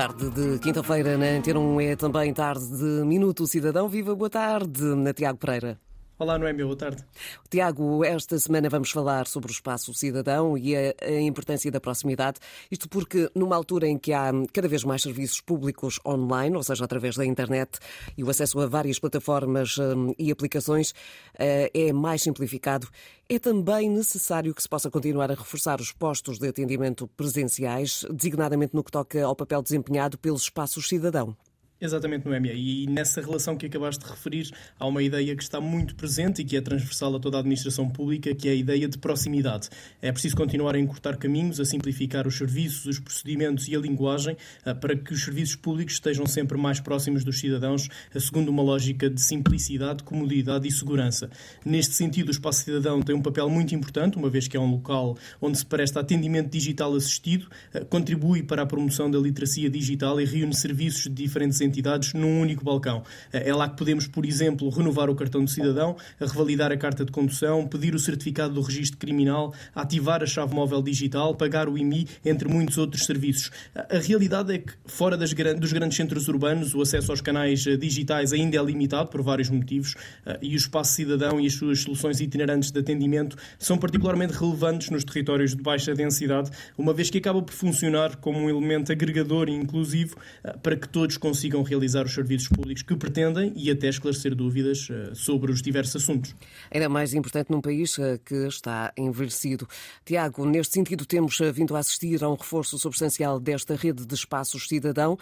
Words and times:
Tarde 0.00 0.30
de 0.30 0.58
quinta-feira 0.60 1.18
na 1.18 1.26
Antena 1.26 1.60
1 1.60 1.80
é 1.82 1.94
também 1.94 2.32
tarde 2.32 2.66
de 2.68 3.04
Minuto 3.04 3.46
Cidadão. 3.46 3.86
Viva, 3.86 4.16
boa 4.16 4.30
tarde, 4.30 4.82
na 4.82 5.12
Tiago 5.12 5.36
Pereira. 5.36 5.78
Olá, 6.20 6.38
Noémia, 6.38 6.66
boa 6.66 6.76
tarde. 6.76 7.02
Tiago, 7.48 8.04
esta 8.04 8.38
semana 8.38 8.68
vamos 8.68 8.90
falar 8.90 9.26
sobre 9.26 9.50
o 9.50 9.54
espaço 9.54 9.94
cidadão 9.94 10.58
e 10.58 10.76
a, 10.76 10.94
a, 11.00 11.18
importância 11.22 11.70
da 11.70 11.80
proximidade. 11.80 12.38
Isto 12.70 12.90
porque, 12.90 13.30
numa 13.34 13.56
altura 13.56 13.88
em 13.88 13.96
que 13.96 14.12
há 14.12 14.30
cada 14.52 14.68
vez 14.68 14.84
mais 14.84 15.00
serviços 15.00 15.40
públicos 15.40 15.98
online, 16.06 16.54
ou 16.54 16.62
seja, 16.62 16.84
através 16.84 17.16
da 17.16 17.24
internet, 17.24 17.78
e 18.18 18.22
o 18.22 18.28
acesso 18.28 18.60
a 18.60 18.66
várias 18.66 18.98
plataformas 18.98 19.78
um, 19.78 20.12
e 20.18 20.30
aplicações 20.30 20.90
uh, 20.90 21.70
é 21.72 21.90
mais 21.90 22.20
simplificado, 22.20 22.86
é 23.26 23.38
também 23.38 23.88
necessário 23.88 24.54
que 24.54 24.60
se 24.60 24.68
possa 24.68 24.90
continuar 24.90 25.30
a 25.30 25.34
reforçar 25.34 25.80
os 25.80 25.90
postos 25.90 26.38
de 26.38 26.46
atendimento 26.46 27.08
presenciais, 27.16 28.04
designadamente 28.10 28.74
no 28.74 28.84
que 28.84 28.92
toca 28.92 29.24
ao 29.24 29.34
papel 29.34 29.62
desempenhado 29.62 30.18
pelos 30.18 30.42
espaços 30.42 30.86
cidadão. 30.86 31.34
Exatamente, 31.80 32.26
Noémia. 32.26 32.52
E 32.52 32.86
nessa 32.86 33.22
relação 33.22 33.56
que 33.56 33.64
acabaste 33.64 34.04
de 34.04 34.10
referir, 34.10 34.50
há 34.78 34.86
uma 34.86 35.02
ideia 35.02 35.34
que 35.34 35.42
está 35.42 35.62
muito 35.62 35.94
presente 35.94 36.42
e 36.42 36.44
que 36.44 36.54
é 36.54 36.60
transversal 36.60 37.16
a 37.16 37.18
toda 37.18 37.38
a 37.38 37.40
administração 37.40 37.88
pública, 37.88 38.34
que 38.34 38.48
é 38.48 38.52
a 38.52 38.54
ideia 38.54 38.86
de 38.86 38.98
proximidade. 38.98 39.70
É 40.02 40.12
preciso 40.12 40.36
continuar 40.36 40.74
a 40.74 40.78
encurtar 40.78 41.16
caminhos, 41.16 41.58
a 41.58 41.64
simplificar 41.64 42.26
os 42.26 42.36
serviços, 42.36 42.84
os 42.84 43.00
procedimentos 43.00 43.66
e 43.66 43.74
a 43.74 43.78
linguagem 43.78 44.36
eh, 44.66 44.74
para 44.74 44.94
que 44.94 45.14
os 45.14 45.24
serviços 45.24 45.56
públicos 45.56 45.94
estejam 45.94 46.26
sempre 46.26 46.58
mais 46.58 46.80
próximos 46.80 47.24
dos 47.24 47.40
cidadãos, 47.40 47.88
eh, 48.14 48.20
segundo 48.20 48.50
uma 48.50 48.62
lógica 48.62 49.08
de 49.08 49.22
simplicidade, 49.22 50.02
comodidade 50.02 50.68
e 50.68 50.70
segurança. 50.70 51.30
Neste 51.64 51.94
sentido, 51.94 52.28
o 52.28 52.30
Espaço 52.30 52.62
Cidadão 52.62 53.00
tem 53.00 53.14
um 53.14 53.22
papel 53.22 53.48
muito 53.48 53.74
importante, 53.74 54.18
uma 54.18 54.28
vez 54.28 54.46
que 54.46 54.54
é 54.54 54.60
um 54.60 54.70
local 54.70 55.16
onde 55.40 55.56
se 55.56 55.64
presta 55.64 56.00
atendimento 56.00 56.50
digital 56.50 56.94
assistido, 56.94 57.48
eh, 57.72 57.80
contribui 57.84 58.42
para 58.42 58.60
a 58.60 58.66
promoção 58.66 59.10
da 59.10 59.18
literacia 59.18 59.70
digital 59.70 60.20
e 60.20 60.26
reúne 60.26 60.54
serviços 60.54 61.04
de 61.04 61.22
diferentes 61.22 61.62
entidades 61.70 62.12
num 62.12 62.40
único 62.40 62.64
balcão. 62.64 63.02
É 63.32 63.54
lá 63.54 63.68
que 63.68 63.76
podemos, 63.76 64.06
por 64.06 64.26
exemplo, 64.26 64.68
renovar 64.68 65.08
o 65.08 65.14
cartão 65.14 65.44
de 65.44 65.52
cidadão, 65.52 65.96
revalidar 66.18 66.72
a 66.72 66.76
carta 66.76 67.04
de 67.04 67.12
condução, 67.12 67.66
pedir 67.66 67.94
o 67.94 67.98
certificado 67.98 68.54
do 68.54 68.60
registro 68.60 68.98
criminal, 68.98 69.54
ativar 69.74 70.22
a 70.22 70.26
chave 70.26 70.54
móvel 70.54 70.82
digital, 70.82 71.34
pagar 71.34 71.68
o 71.68 71.78
IMI, 71.78 72.08
entre 72.24 72.48
muitos 72.48 72.76
outros 72.76 73.04
serviços. 73.04 73.50
A 73.74 73.98
realidade 73.98 74.54
é 74.54 74.58
que, 74.58 74.72
fora 74.86 75.16
das, 75.16 75.32
dos 75.32 75.72
grandes 75.72 75.96
centros 75.96 76.28
urbanos, 76.28 76.74
o 76.74 76.82
acesso 76.82 77.10
aos 77.10 77.20
canais 77.20 77.66
eh, 77.66 77.76
digitais 77.76 78.32
ainda 78.32 78.56
é 78.56 78.62
limitado 78.62 79.08
por 79.08 79.22
vários 79.22 79.48
motivos 79.48 79.94
eh, 80.26 80.38
e 80.42 80.54
o 80.54 80.56
espaço 80.56 80.94
cidadão 80.94 81.40
e 81.40 81.46
as 81.46 81.54
suas 81.54 81.80
soluções 81.80 82.20
itinerantes 82.20 82.70
de 82.70 82.80
atendimento 82.80 83.36
são 83.58 83.78
particularmente 83.78 84.32
relevantes 84.32 84.90
nos 84.90 85.04
territórios 85.04 85.54
de 85.54 85.62
baixa 85.62 85.94
densidade, 85.94 86.50
uma 86.76 86.92
vez 86.92 87.10
que 87.10 87.18
acaba 87.18 87.40
por 87.42 87.52
funcionar 87.52 88.16
como 88.16 88.38
um 88.38 88.48
elemento 88.48 88.90
agregador 88.90 89.48
e 89.48 89.52
inclusivo 89.52 90.16
eh, 90.42 90.56
para 90.62 90.76
que 90.76 90.88
todos 90.88 91.16
consigam 91.16 91.59
realizar 91.62 92.04
os 92.04 92.14
serviços 92.14 92.48
públicos 92.48 92.82
que 92.82 92.96
pretendem 92.96 93.52
e 93.56 93.70
até 93.70 93.88
esclarecer 93.88 94.34
dúvidas 94.34 94.88
eh, 94.90 95.14
sobre 95.14 95.52
os 95.52 95.62
diversos 95.62 96.02
assuntos. 96.02 96.34
Ainda 96.70 96.88
mais 96.88 97.14
importante 97.14 97.50
num 97.50 97.60
país 97.60 97.98
eh, 97.98 98.18
que 98.24 98.46
está 98.46 98.92
envelhecido. 98.96 99.68
Tiago, 100.04 100.44
neste 100.44 100.74
sentido, 100.74 101.06
temos 101.06 101.40
eh, 101.40 101.52
vindo 101.52 101.76
a 101.76 101.78
assistir 101.78 102.22
a 102.22 102.28
um 102.28 102.34
reforço 102.34 102.78
substancial 102.78 103.40
desta 103.40 103.74
rede 103.74 104.06
de 104.06 104.14
espaços 104.14 104.66
cidadão. 104.66 105.18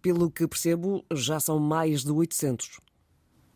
Pelo 0.00 0.30
que 0.30 0.46
percebo, 0.46 1.04
já 1.12 1.40
são 1.40 1.58
mais 1.58 2.04
de 2.04 2.12
800. 2.12 2.78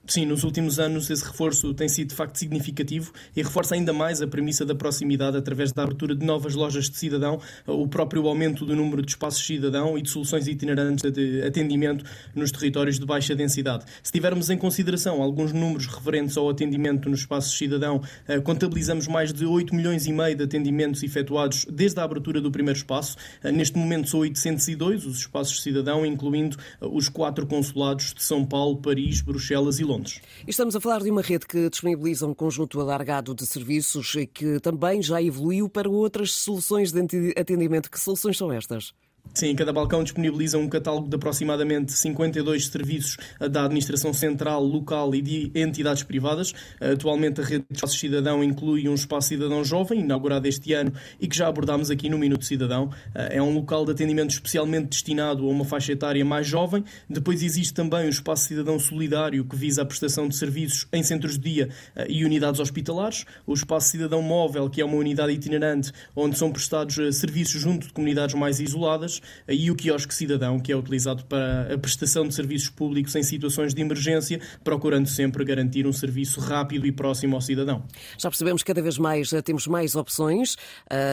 Sim, 0.09 0.25
nos 0.25 0.43
últimos 0.43 0.81
anos 0.81 1.11
esse 1.11 1.23
reforço 1.23 1.75
tem 1.75 1.87
sido 1.87 2.09
de 2.09 2.15
facto 2.15 2.39
significativo 2.39 3.13
e 3.37 3.43
reforça 3.43 3.75
ainda 3.75 3.93
mais 3.93 4.23
a 4.23 4.27
premissa 4.27 4.65
da 4.65 4.75
proximidade 4.75 5.37
através 5.37 5.71
da 5.71 5.83
abertura 5.83 6.15
de 6.15 6.25
novas 6.25 6.55
lojas 6.55 6.89
de 6.89 6.97
cidadão, 6.97 7.39
o 7.67 7.87
próprio 7.87 8.27
aumento 8.27 8.65
do 8.65 8.75
número 8.75 9.03
de 9.03 9.11
espaços 9.11 9.45
cidadão 9.45 9.99
e 9.99 10.03
de 10.03 10.09
soluções 10.09 10.49
itinerantes 10.49 11.13
de 11.13 11.43
atendimento 11.43 12.07
nos 12.35 12.51
territórios 12.51 12.99
de 12.99 13.05
baixa 13.05 13.37
densidade. 13.37 13.85
Se 14.03 14.11
tivermos 14.11 14.49
em 14.49 14.57
consideração 14.57 15.23
alguns 15.23 15.53
números 15.53 15.87
referentes 15.87 16.39
ao 16.39 16.49
atendimento 16.49 17.11
nos 17.11 17.21
espaços 17.21 17.59
cidadão, 17.59 18.01
eh, 18.27 18.41
contabilizamos 18.41 19.07
mais 19.09 19.31
de 19.31 19.45
8 19.45 19.75
milhões 19.75 20.07
e 20.07 20.13
meio 20.15 20.35
de 20.35 20.43
atendimentos 20.43 21.03
efetuados 21.03 21.67
desde 21.71 22.01
a 22.01 22.05
abertura 22.05 22.41
do 22.41 22.51
primeiro 22.51 22.79
espaço. 22.79 23.19
Eh, 23.45 23.53
neste 23.53 23.77
momento 23.77 24.09
são 24.09 24.21
802 24.21 25.05
os 25.05 25.19
espaços 25.19 25.63
cidadão, 25.63 26.07
incluindo 26.07 26.57
eh, 26.81 26.87
os 26.91 27.11
quatro 27.11 27.47
consulados 27.47 28.15
de 28.15 28.23
São 28.23 28.47
Paulo, 28.47 28.79
Paris, 28.79 29.21
Bruxelas 29.21 29.79
e 29.79 29.85
Londres. 29.85 29.98
Estamos 30.47 30.77
a 30.77 30.81
falar 30.81 31.03
de 31.03 31.11
uma 31.11 31.23
rede 31.23 31.47
que 31.47 31.69
disponibiliza 31.69 32.27
um 32.27 32.35
conjunto 32.35 32.81
alargado 32.81 33.35
de 33.35 33.47
serviços 33.47 34.15
e 34.15 34.27
que 34.27 34.61
também 34.61 35.03
já 35.03 35.23
evoluiu 35.23 35.69
para 35.69 35.89
outras 35.89 36.33
soluções 36.33 36.93
de 36.93 37.35
atendimento. 37.37 37.91
Que 37.91 37.99
soluções 37.99 38.37
são 38.37 38.53
estas? 38.53 38.93
Sim, 39.35 39.55
cada 39.55 39.73
balcão 39.73 40.03
disponibiliza 40.03 40.59
um 40.59 40.69
catálogo 40.69 41.09
de 41.09 41.15
aproximadamente 41.15 41.93
52 41.93 42.67
serviços 42.67 43.17
da 43.51 43.65
administração 43.65 44.13
central, 44.13 44.65
local 44.65 45.15
e 45.15 45.23
de 45.23 45.53
entidades 45.55 46.03
privadas. 46.03 46.53
Atualmente, 46.81 47.41
a 47.41 47.45
rede 47.45 47.65
de 47.71 47.77
espaços 47.77 48.01
cidadão 48.01 48.43
inclui 48.43 48.89
um 48.89 48.95
espaço 48.95 49.29
cidadão 49.29 49.65
jovem, 49.65 50.01
inaugurado 50.01 50.49
este 50.49 50.73
ano 50.73 50.93
e 51.21 51.29
que 51.29 51.37
já 51.37 51.47
abordámos 51.47 51.89
aqui 51.89 52.09
no 52.09 52.19
Minuto 52.19 52.45
Cidadão. 52.45 52.91
É 53.15 53.41
um 53.41 53.55
local 53.55 53.85
de 53.85 53.93
atendimento 53.93 54.31
especialmente 54.31 54.89
destinado 54.89 55.47
a 55.47 55.49
uma 55.49 55.65
faixa 55.65 55.93
etária 55.93 56.25
mais 56.25 56.47
jovem. 56.47 56.83
Depois 57.09 57.43
existe 57.43 57.73
também 57.73 58.07
o 58.07 58.11
espaço 58.11 58.49
cidadão 58.49 58.77
solidário, 58.79 59.45
que 59.45 59.55
visa 59.55 59.83
a 59.83 59.85
prestação 59.85 60.29
de 60.29 60.35
serviços 60.35 60.89
em 60.93 61.03
centros 61.05 61.39
de 61.39 61.49
dia 61.49 61.69
e 62.09 62.25
unidades 62.25 62.61
hospitalares. 62.61 63.25
O 63.47 63.55
espaço 63.55 63.91
cidadão 63.91 64.21
móvel, 64.21 64.69
que 64.69 64.81
é 64.81 64.85
uma 64.85 64.97
unidade 64.97 65.33
itinerante 65.33 65.93
onde 66.17 66.37
são 66.37 66.51
prestados 66.51 66.97
serviços 67.17 67.61
junto 67.61 67.87
de 67.87 67.93
comunidades 67.93 68.35
mais 68.35 68.59
isoladas 68.59 69.18
e 69.49 69.71
o 69.71 69.77
quiosque 69.77 70.15
cidadão, 70.15 70.59
que 70.59 70.73
é 70.73 70.77
utilizado 70.77 71.25
para 71.25 71.75
a 71.75 71.79
prestação 71.79 72.27
de 72.27 72.35
serviços 72.35 72.69
públicos 72.69 73.15
em 73.15 73.23
situações 73.23 73.75
de 73.75 73.81
emergência, 73.81 74.41
procurando 74.63 75.09
sempre 75.09 75.45
garantir 75.45 75.87
um 75.87 75.93
serviço 75.93 76.41
rápido 76.41 76.87
e 76.87 76.93
próximo 76.93 77.35
ao 77.35 77.41
cidadão. 77.41 77.85
Já 78.19 78.29
percebemos 78.29 78.63
que 78.63 78.69
cada 78.69 78.83
vez 78.83 78.99
mais 78.99 79.33
eh, 79.33 79.43
temos 79.43 79.67
mais 79.67 79.95
opções 79.95 80.57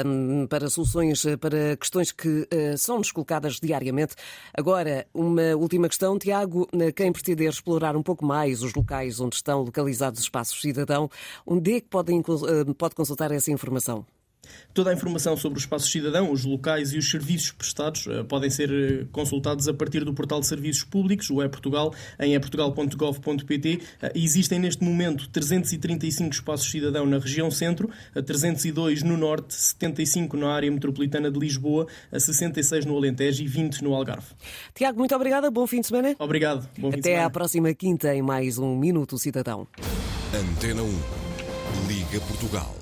um, 0.05 0.47
para 0.47 0.69
soluções 0.69 1.25
eh, 1.25 1.37
para 1.37 1.77
questões 1.77 2.11
que 2.11 2.27
uh, 2.27 2.77
são-nos 2.77 3.11
colocadas 3.11 3.59
diariamente. 3.59 4.15
Agora, 4.53 5.05
uma 5.13 5.55
última 5.55 5.87
questão, 5.87 6.17
Tiago, 6.17 6.67
quem 6.95 7.11
pretender 7.11 7.49
explorar 7.49 7.95
um 7.95 8.03
pouco 8.03 8.25
mais 8.25 8.61
os 8.61 8.73
locais 8.73 9.19
onde 9.19 9.35
estão 9.35 9.61
localizados 9.61 10.19
os 10.19 10.25
espaços 10.25 10.59
cidadão, 10.59 11.09
onde 11.45 11.73
é 11.73 11.81
que 11.81 11.87
podem, 11.87 12.19
uh, 12.19 12.75
pode 12.75 12.95
consultar 12.95 13.31
essa 13.31 13.51
informação? 13.51 14.05
Toda 14.73 14.89
a 14.89 14.93
informação 14.93 15.37
sobre 15.37 15.57
o 15.57 15.61
espaço 15.61 15.89
cidadão, 15.89 16.31
os 16.31 16.43
locais 16.43 16.93
e 16.93 16.97
os 16.97 17.09
serviços 17.09 17.51
prestados 17.51 18.07
eh, 18.07 18.23
podem 18.23 18.49
ser 18.49 18.71
eh, 18.71 19.05
consultados 19.11 19.67
a 19.67 19.73
partir 19.73 20.03
do 20.03 20.13
portal 20.13 20.39
de 20.39 20.47
serviços 20.47 20.83
públicos, 20.83 21.29
o 21.29 21.41
e-Portugal, 21.41 21.93
em 22.19 22.35
eportugal.gov.pt. 22.35 23.81
Eh, 24.01 24.11
existem 24.15 24.59
neste 24.59 24.83
momento 24.83 25.29
335 25.29 26.33
espaços 26.33 26.69
cidadão 26.69 27.05
na 27.05 27.19
região 27.19 27.49
centro, 27.49 27.89
302 28.13 29.03
no 29.03 29.17
norte, 29.17 29.53
75 29.53 30.37
na 30.37 30.53
área 30.53 30.71
metropolitana 30.71 31.31
de 31.31 31.39
Lisboa, 31.39 31.87
66 32.11 32.85
no 32.85 32.97
Alentejo 32.97 33.43
e 33.43 33.47
20 33.47 33.83
no 33.83 33.93
Algarve. 33.93 34.27
Tiago, 34.73 34.99
muito 34.99 35.15
obrigada. 35.15 35.49
Bom 35.49 35.65
fim 35.67 35.81
de 35.81 35.87
semana. 35.87 36.15
Obrigado. 36.19 36.67
Bom 36.77 36.91
fim 36.91 36.99
Até 36.99 37.21
à 37.21 37.29
próxima 37.29 37.73
quinta 37.73 38.13
em 38.13 38.21
mais 38.21 38.57
um 38.57 38.75
Minuto 38.75 39.17
Cidadão. 39.17 39.67
Antena 40.33 40.83
1. 40.83 41.25
Liga 41.87 42.19
Portugal. 42.21 42.73